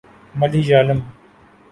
Malayalam 0.35 0.99